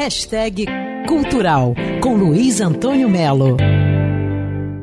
[0.00, 0.64] Hashtag
[1.06, 3.58] Cultural com Luiz Antônio Melo.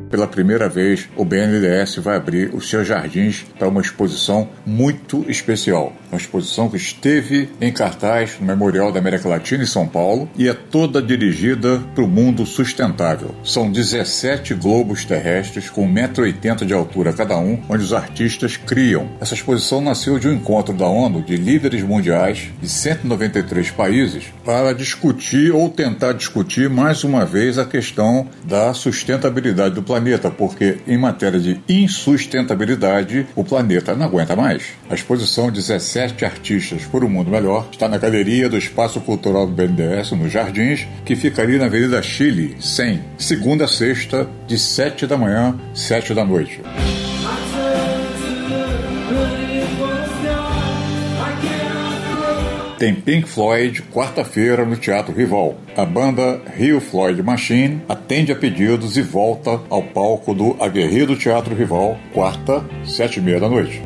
[0.10, 5.94] Pela primeira vez, o BNDES vai abrir os seus jardins para uma exposição muito especial.
[6.10, 10.48] Uma exposição que esteve em cartaz no Memorial da América Latina em São Paulo e
[10.48, 13.36] é toda dirigida para o mundo sustentável.
[13.44, 19.10] São 17 globos terrestres com 1,80m de altura cada um, onde os artistas criam.
[19.20, 24.74] Essa exposição nasceu de um encontro da ONU de líderes mundiais de 193 países para
[24.74, 30.78] discutir ou tentar discutir mais uma vez a questão da sustentabilidade do planeta planeta, porque
[30.88, 34.64] em matéria de insustentabilidade, o planeta não aguenta mais.
[34.90, 39.54] A exposição 17 artistas por um mundo melhor está na galeria do Espaço Cultural do
[39.54, 45.08] BNDES, nos Jardins, que fica ali na Avenida Chile, 100, segunda a sexta, de 7
[45.08, 46.62] da manhã, 7 da noite.
[52.78, 55.56] Tem Pink Floyd quarta-feira no Teatro Rival.
[55.76, 61.56] A banda Rio Floyd Machine atende a pedidos e volta ao palco do Aguerrido Teatro
[61.56, 63.82] Rival, quarta, sete e meia da noite.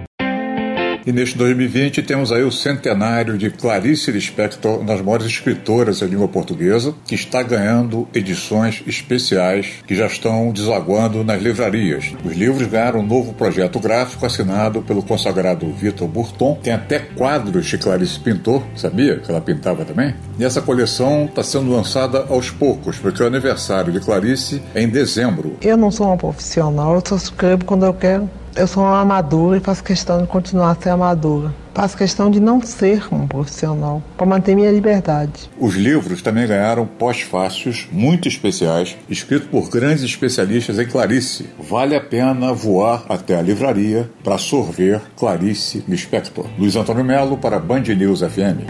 [1.05, 6.05] E neste 2020 temos aí o centenário de Clarice Lispector, uma das maiores escritoras da
[6.05, 12.13] língua portuguesa, que está ganhando edições especiais que já estão desaguando nas livrarias.
[12.23, 16.59] Os livros ganharam um novo projeto gráfico assinado pelo consagrado Vitor Burton.
[16.61, 20.13] Tem até quadros que Clarice pintou, sabia que ela pintava também?
[20.37, 24.89] E essa coleção está sendo lançada aos poucos, porque o aniversário de Clarice é em
[24.89, 25.57] dezembro.
[25.61, 29.57] Eu não sou uma profissional, eu só escrevo quando eu quero eu sou uma amadora
[29.57, 31.53] e faço questão de continuar a ser amadora.
[31.73, 35.49] Faço questão de não ser um profissional, para manter minha liberdade.
[35.57, 41.49] Os livros também ganharam pós-fácios muito especiais, escritos por grandes especialistas em Clarice.
[41.57, 46.45] Vale a pena voar até a livraria para sorver Clarice Lispector.
[46.59, 48.67] Luiz Antônio Melo para Band News FM.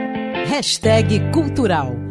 [0.48, 2.11] Hashtag Cultural